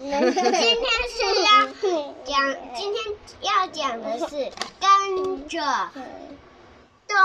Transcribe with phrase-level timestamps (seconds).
[0.00, 0.40] 今天是
[1.42, 1.66] 要
[2.24, 3.04] 讲，今天
[3.42, 4.50] 要讲的是
[4.80, 5.60] 跟着
[7.06, 7.18] 动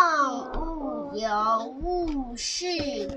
[0.59, 2.68] 物游雾室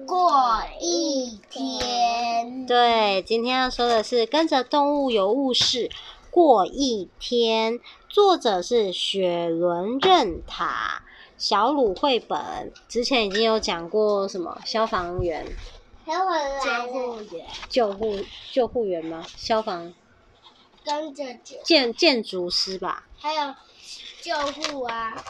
[0.06, 2.66] 过一天。
[2.66, 5.90] 对，今天要说的是跟着动物游雾室
[6.30, 7.80] 过一天。
[8.08, 11.02] 作者是雪伦任塔，
[11.36, 12.72] 小鲁绘本。
[12.86, 15.44] 之前已经有讲过什么消防员。
[16.08, 18.16] 救护员，救护
[18.50, 19.22] 救护员吗？
[19.36, 19.92] 消防，
[20.82, 21.22] 跟着
[21.62, 23.06] 建建筑师吧。
[23.18, 23.54] 还有
[24.22, 25.22] 救护啊，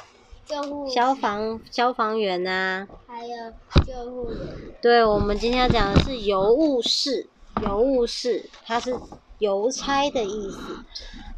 [0.47, 0.89] 救护。
[0.89, 2.87] 消防消防员啊。
[3.09, 3.53] 还有
[3.85, 4.39] 救护员。
[4.81, 7.29] 对，我们今天要讲的是邮务室，
[7.63, 8.97] 邮务室，它是
[9.41, 10.85] 邮差的意思。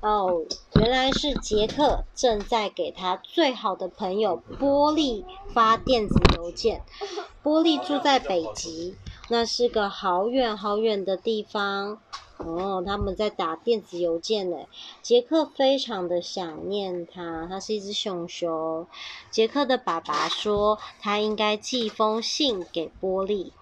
[0.02, 6.82] 哦，原来是杰克正在给他最好的朋友波利发电子邮件。
[7.42, 8.96] 波利住在北极。
[9.32, 12.00] 那是个好远好远的地方
[12.38, 14.56] 哦，他们在打电子邮件呢。
[15.02, 18.88] 杰克非常的想念他，他是一只熊熊。
[19.30, 23.52] 杰克的爸爸说，他应该寄封信给波利。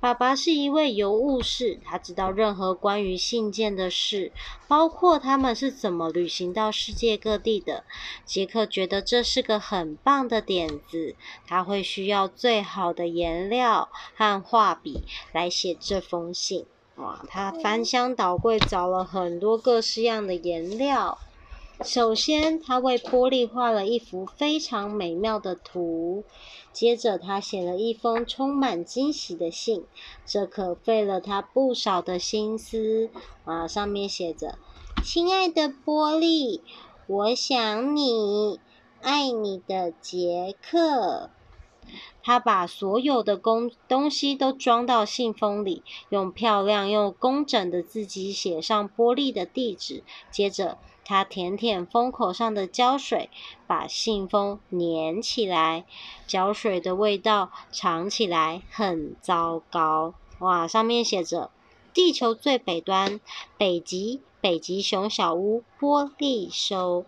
[0.00, 4.32] 爸爸是一位邮务士，他知道任何关于信件的事，
[4.68, 7.84] 包括他们是怎么旅行到世界各地的。
[8.24, 16.64] 杰克觉得这是个很棒的点子，他会需要最好的颜料和画笔来写这封信。
[16.94, 21.18] 哇，他翻箱倒柜找了很多各式样的颜料。
[21.84, 26.24] 首先，他为波利画了一幅非常美妙的图。
[26.72, 29.84] 接着，他写了一封充满惊喜的信，
[30.26, 33.10] 这可费了他不少的心思。
[33.44, 34.58] 啊，上面写着
[35.04, 36.62] ：“亲爱的波利，
[37.06, 38.58] 我想你，
[39.00, 41.30] 爱你的杰克。”
[42.22, 50.02] 他把所有的工东西都装到信封里，用漂亮又工整的字迹写上玻璃的地址。
[50.30, 50.76] 接着，
[51.08, 53.30] 他舔舔封口上的胶水，
[53.66, 55.86] 把信封粘起来。
[56.26, 60.12] 胶水的味道尝起来很糟糕。
[60.40, 61.50] 哇，上面写着
[61.94, 63.20] ：“地球最北端，
[63.56, 67.04] 北极。”北极熊小屋，波利收。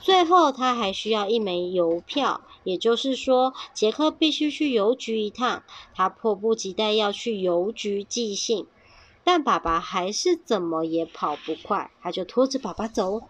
[0.00, 5.62] 最后，他还需要一枚邮票，也就是说，杰克必须去邮局一趟。
[5.94, 8.66] 他迫不及待要去邮局寄信，
[9.22, 13.22] 但爸爸还是怎么也跑不快，他就拖着爸爸走。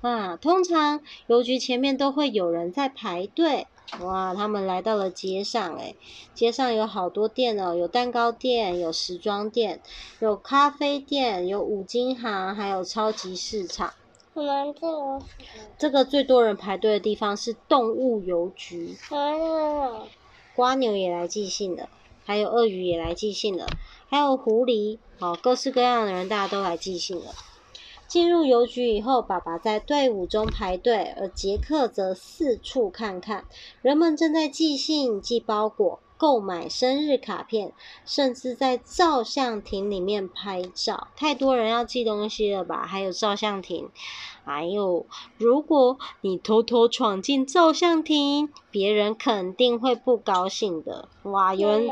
[0.00, 3.66] 啊，通常邮局前面都会有人在排队。
[4.00, 5.94] 哇，他们来到了街上，诶，
[6.34, 9.80] 街上有好多店哦，有蛋糕店，有时装店，
[10.18, 13.94] 有咖啡店，有五金行，还有超级市场。
[14.34, 15.22] 我们这个
[15.78, 18.96] 这个最多人排队的地方是动物邮局。
[19.10, 20.02] 嗯。
[20.54, 21.88] 瓜牛也来寄信了，
[22.24, 23.66] 还有鳄鱼也来寄信了，
[24.08, 27.32] 还有狐狸，哦，各式各样的人，大家都来寄信了。
[28.08, 33.44] 进入邮局以后，爸爸在队伍中排队，而杰克则四处看看。
[33.82, 37.72] 人们正在寄信、寄包裹、购买生日卡片，
[38.04, 41.08] 甚至在照相亭里面拍照。
[41.16, 42.86] 太多人要寄东西了吧？
[42.86, 43.90] 还有照相亭。
[44.44, 45.06] 哎呦，
[45.38, 51.08] 如果你偷偷闯进照相亭，别人肯定会不高兴的。
[51.24, 51.88] 哇，有人。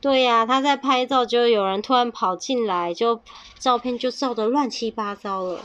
[0.00, 3.20] 对呀、啊，他在拍照，就有人突然跑进来，就
[3.58, 5.60] 照片就照得乱七八糟了。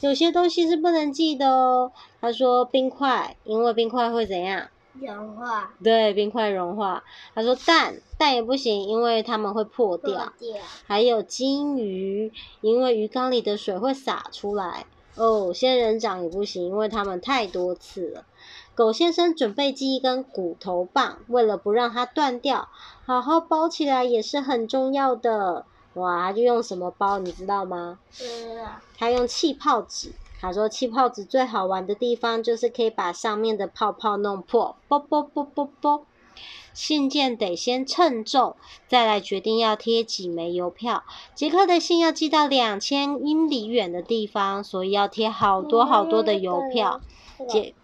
[0.00, 1.92] 有些东西是不能寄的哦。
[2.20, 4.68] 他说冰块，因为冰块会怎样？
[4.94, 5.72] 融化。
[5.82, 7.02] 对，冰块融化。
[7.34, 10.14] 他说蛋，蛋也不行，因为它们会破掉。
[10.16, 10.62] 破掉。
[10.86, 14.86] 还有金鱼，因为鱼缸里的水会洒出来。
[15.14, 18.24] 哦，仙人掌也不行，因为它们太多刺了。
[18.74, 22.68] 狗先生准备寄一根骨头棒，为了不让它断掉，
[23.04, 25.66] 好好包起来也是很重要的。
[25.94, 27.98] 哇，他就用什么包，你知道吗？
[28.22, 28.66] 嗯。
[28.96, 30.12] 他用气泡纸。
[30.40, 34.76] 他说气泡纸最好玩的地方就是可以把上面的泡泡弄破。
[34.88, 36.06] 啵啵啵啵啵。
[36.72, 38.56] 信件得先称重，
[38.86, 41.02] 再来决定要贴几枚邮票。
[41.34, 47.00] 杰克的信要寄到两千英里远的地方，所以要贴好多好多的邮票。
[47.48, 47.74] 杰。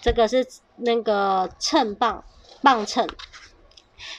[0.00, 0.46] 这个是
[0.76, 2.24] 那个秤棒，
[2.62, 3.06] 棒秤。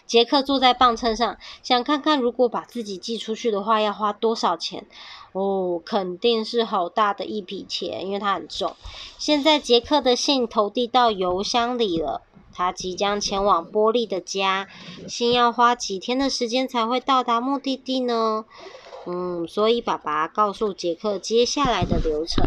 [0.05, 4.85] 杰克坐在磅秤上，想看看如果把自己寄出去的话要花多少钱。
[5.33, 8.75] 哦，肯定是好大的一笔钱，因为它很重。
[9.17, 12.21] 现在杰克的信投递到邮箱里了，
[12.53, 14.67] 他即将前往波利的家。
[15.07, 18.43] 信要花几天的时间才会到达目的地呢？
[19.05, 22.45] 嗯，所以爸爸告诉杰克接下来的流程。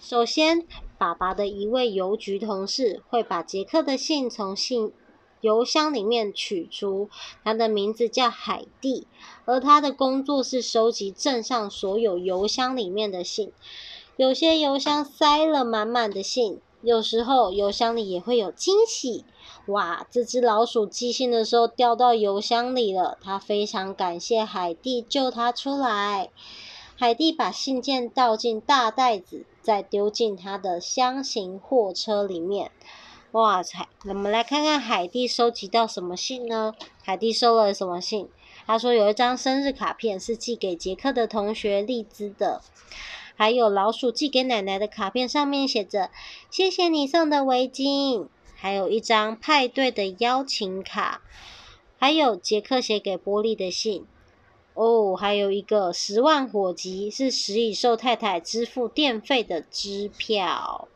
[0.00, 0.64] 首先，
[0.96, 4.92] 爸爸的一位邮局同事会把杰克的信从信
[5.40, 7.08] 邮箱里面取出，
[7.44, 9.06] 他的名字叫海蒂，
[9.44, 13.52] 而他的工作是收集镇上所有邮箱里面的信。
[14.16, 19.24] 有些邮箱塞了满满的信，有时候邮箱里也会有惊喜。
[19.66, 26.30] 哇，这只老鼠寄信的时候掉到邮箱里了，他非常感谢海蒂救他出来。
[26.96, 32.72] 海蒂把信件倒进大袋子，再丢进他的箱型货车里面。
[33.32, 33.86] 哇塞！
[34.06, 36.74] 我们来看看海蒂收集到什么信呢？
[37.02, 38.26] 海蒂收了什么信？
[38.66, 42.62] 他说有一张生日卡片是寄给杰克的同学丽兹的。
[43.36, 46.10] 还有老鼠寄给奶奶的卡片，上面写着
[46.50, 51.20] “谢谢你送的围巾”，还有一张派对的邀请卡，
[51.98, 54.06] 还有杰克写给波利的信。
[54.72, 60.88] 哦，还有一个十万火急，是食蚁兽太太支付电费的支票。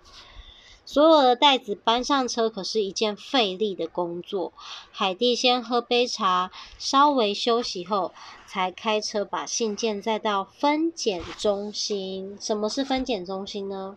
[0.85, 4.53] 所有的袋子搬上车，可是一件费力的工作。
[4.91, 8.13] 海蒂先喝杯茶，稍微休息后，
[8.47, 12.37] 才开车把信件载到分拣中心。
[12.41, 13.97] 什么是分拣中心呢？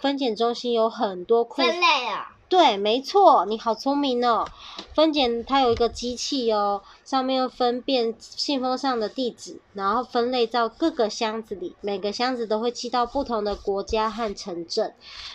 [0.00, 1.62] 分拣中心有很多库。
[1.62, 2.36] 分类啊。
[2.50, 4.44] 对，没错，你好聪明哦。
[4.92, 11.76] 分拣它有一个机器哦，上面分辨信封上的地址，然后分类到各个箱子里。
[11.80, 14.92] 每个箱子都会寄到不同的国家和城镇。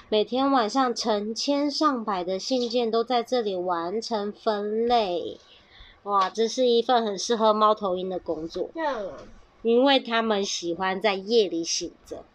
[0.09, 5.39] 每天晚上，成千上百的信件都在这里完成分类。
[6.03, 8.69] 哇，这是一份很适合猫头鹰的工作。
[8.75, 9.13] 嗯。
[9.61, 12.25] 因为他们喜欢在夜里醒着，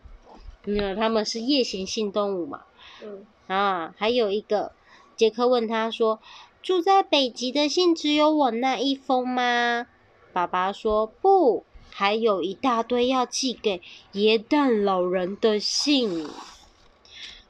[0.64, 2.62] 因为他们是夜行性动物嘛。
[3.04, 3.26] 嗯。
[3.52, 4.72] 啊，还有一个，
[5.16, 6.20] 杰克问他说
[6.62, 9.88] ：“住在北极的信只有我那一封吗？”
[10.32, 13.82] 爸爸说：“不，还有一大堆要寄给
[14.12, 16.28] 耶诞老人的信。”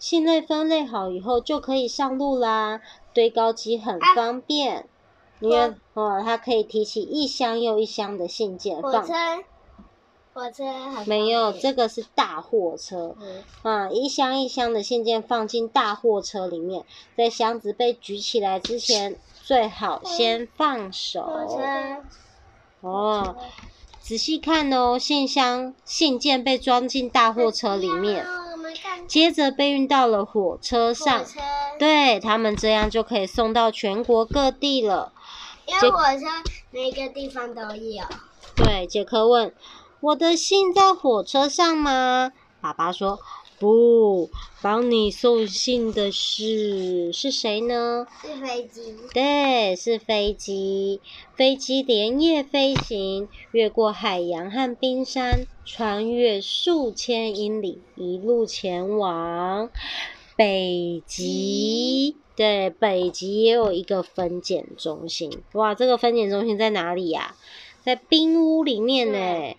[0.01, 2.81] 信类分类好以后就可以上路啦。
[3.13, 4.85] 堆高机很方便，啊、
[5.41, 9.07] 因为哦，它可以提起一箱又一箱的信件放。
[10.33, 10.65] 火车
[11.07, 13.17] 没有，这个是大货车。
[13.21, 16.85] 嗯，啊，一箱一箱的信件放进大货车里面，
[17.17, 21.23] 在箱子被举起来之前，最好先放手。
[21.23, 22.03] 火车。
[22.81, 23.37] 哦，
[24.01, 28.25] 仔细看哦，信箱信件被装进大货车里面，
[29.09, 31.25] 接着被运到了火车上。
[31.79, 35.13] 对，他们这样就可以送到全国各地了。
[35.67, 36.27] 因为火车
[36.71, 38.05] 每个地方都有。
[38.55, 39.53] 对，杰克问。
[40.01, 42.33] 我的信在火车上吗？
[42.63, 43.19] 爸爸说
[43.59, 44.31] 不，
[44.63, 48.07] 帮你送信的是是谁呢？
[48.23, 48.95] 是飞机。
[49.13, 51.03] 对，是飞机。
[51.35, 59.69] 飞机连夜飞行，越过海洋和冰山，穿越数千英里，一路前往
[60.35, 62.17] 北极。
[62.35, 65.43] 对，北极也有一个分拣中心。
[65.53, 67.37] 哇，这个分拣中心在哪里呀？
[67.83, 69.55] 在冰屋里面呢。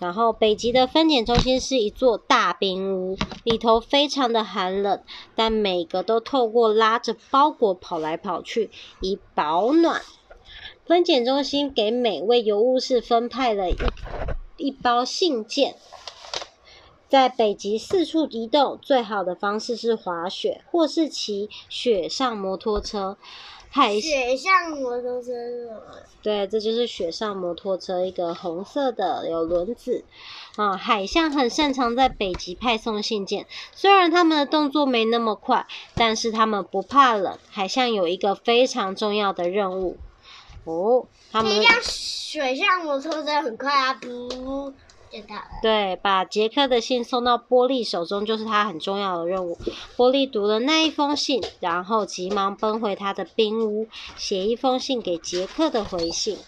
[0.00, 5.04] 然后，北极的分拣中心是一座大冰屋，里头非常的寒冷，
[5.34, 8.70] 但每个都透过拉着包裹跑来跑去，
[9.02, 10.00] 以保暖。
[10.86, 13.76] 分拣中心给每位邮务士分派了一
[14.56, 15.76] 一包信件，
[17.06, 23.18] 在北极四处移动，最好的方式是滑雪或是骑雪上摩托车。
[23.72, 25.30] 海雪上摩托车？
[26.22, 30.04] 对，这就是雪上摩托车，一个红色的，有轮子。
[30.56, 37.38] 啊，海象很擅长在北极派送信件，虽然他们的动作没那么快，但是他们不怕冷。
[37.48, 39.96] 海象有一个非常重要的任务。
[40.64, 41.50] 哦，他们。
[41.80, 44.72] 雪上摩托车很快啊，不。
[45.60, 49.58] 对，把杰克的信送到波利手中，就是他很重要的任务。
[49.96, 56.38] 波利读了那一封信，然后急忙奔回他的冰屋，写一封信给杰克的回信。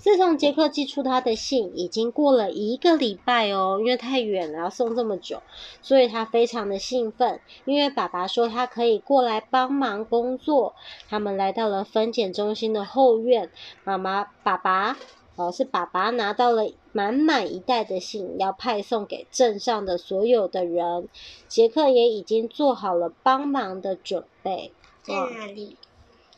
[0.00, 5.42] 自从杰克寄出他的信，已经过了一个礼拜哦，因为太远了，要送这么久，
[5.82, 7.40] 所以他非常的兴奋。
[7.64, 10.74] 因为爸爸说他可以过来帮忙工作。
[11.08, 13.50] 他们来到了分拣中心的后院，
[13.84, 14.96] 妈妈、爸爸。
[15.36, 21.08] 哦，是爸爸拿到了满满一袋的信，要派送给镇上的所有的人。
[21.46, 24.72] 杰克也已经做好了帮忙的准备。
[25.04, 25.76] 在哪里？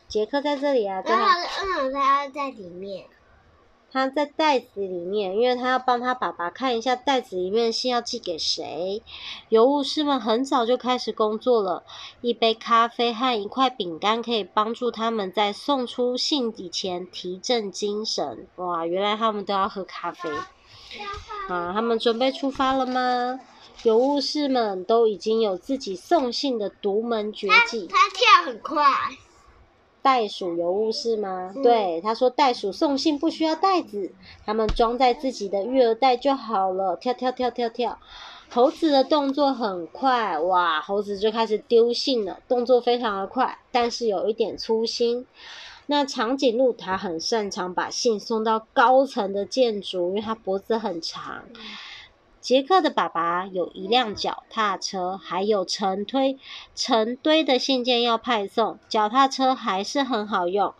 [0.07, 1.01] 杰克在这里啊。
[1.01, 1.25] 刚好，
[1.79, 3.07] 嗯，他要在里面。
[3.91, 9.03] 他在袋子里面，因为他要帮他爸爸看一下袋子里面的信要寄给谁。
[9.49, 11.83] 邮务士们很早就开始工作了，
[12.21, 18.47] 一杯咖啡和一块饼干可以帮助他们在送出信以前提振精神。
[18.55, 20.29] 哇，原来他们都要喝咖啡。
[21.49, 23.39] 啊，他们准备出发了吗？
[23.83, 27.87] 邮务士们都已经有自己送信的独门绝技。
[27.87, 28.85] 他，他跳很快。
[30.01, 31.51] 袋鼠邮物是吗？
[31.55, 34.11] 嗯、对，他说袋鼠送信不需要袋子，
[34.45, 36.95] 他们装在自己的育儿袋就好了。
[36.95, 37.99] 跳跳跳跳跳，
[38.49, 45.27] 猴子的动作很快，哇，猴子就开始丢信了，动作非常的快，但是有一点粗心。
[45.87, 51.43] 那长颈鹿它很擅长把信送到高层的建筑，因为它脖子很长。
[52.41, 56.39] 杰克的爸爸有一辆脚踏车，还有成堆
[56.73, 60.73] 成堆的信件要派送，脚踏车还是很好用。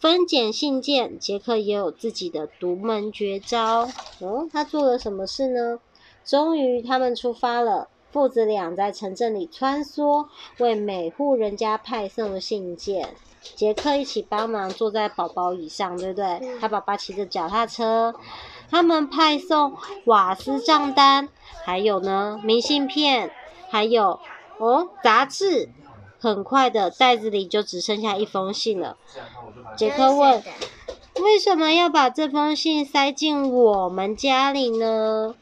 [0.00, 3.88] 分拣信件，杰克也有自己的独门绝招。
[4.18, 5.78] 哦，他做了什么事呢？
[6.24, 7.88] 终于，他们出发了。
[8.10, 10.26] 父子俩在城镇里穿梭，
[10.58, 13.14] 为每户人家派送信件。
[13.56, 16.40] 杰克一起帮忙，坐在宝宝椅上，对不对？
[16.60, 18.14] 他爸爸骑着脚踏车。
[18.74, 19.76] 他们派送
[20.06, 21.28] 瓦斯账单，
[21.64, 23.30] 还有呢明信片，
[23.70, 24.18] 还有
[24.58, 25.70] 哦杂志。
[26.18, 28.96] 很快的，袋子里就只剩下一封信了。
[29.76, 30.42] 杰克问
[31.22, 35.36] ：“为什么要把这封信塞进我们家里呢？”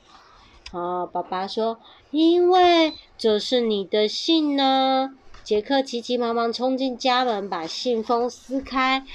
[0.73, 1.79] 哦，爸爸说
[2.13, 9.07] ：“因为这是你的信呢。”杰克急急忙忙冲进家门，把信封撕开。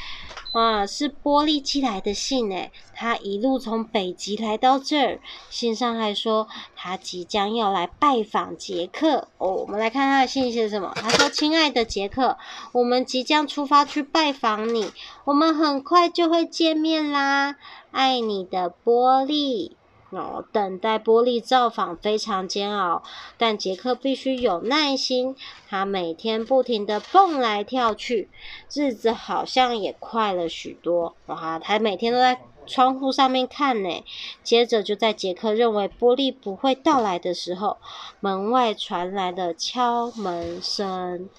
[0.58, 5.20] 哇，是玻璃寄来的信诶，他一路从北极来到这儿，
[5.52, 9.52] 信上还说他即将要来拜访杰克哦。
[9.54, 10.92] 我们来看他的信写什么？
[10.96, 12.40] 他说：“亲爱的杰克，
[12.72, 14.92] 我们即将出发去拜访你，
[15.26, 17.58] 我们很快就会见面啦，
[17.92, 19.74] 爱你的玻璃。”
[20.10, 23.04] 哦，等待玻璃造访非常煎熬，
[23.38, 25.36] 但杰克必须有耐心。
[25.68, 28.30] 他每天不停地蹦来跳去，
[28.74, 31.16] 日子好像也快了许多。
[31.26, 34.06] 哇，他每天都在窗户上面看呢。
[34.44, 37.76] 接着，就在杰克认为玻璃不会到来的时候，
[38.22, 41.30] 门外传来了敲门声，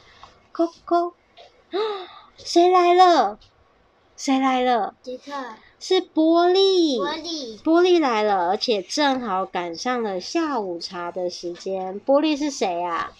[0.52, 1.12] 叩叩，
[1.70, 1.78] 啊，
[2.36, 3.38] 谁来了？
[4.14, 4.94] 谁来了？
[5.00, 5.32] 杰克。
[5.80, 12.00] 是玻璃，玻璃，玻璃来了，而且正好赶上了下午茶的时间。
[12.00, 13.12] 玻璃是谁啊？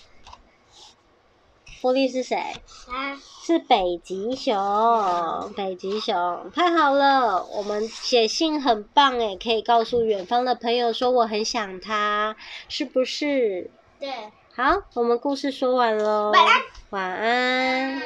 [1.80, 2.36] 玻璃是谁？
[2.36, 5.52] 啊，是北极熊。
[5.56, 7.46] 北极熊，太好了！
[7.54, 12.34] 我们写信很棒诶，可以告诉远方的朋友说我很想他，
[12.68, 13.70] 是不是？
[14.00, 14.10] 对。
[14.56, 16.32] 好，我们故事说完喽。
[16.32, 16.60] 晚安。
[16.90, 18.02] 晚安。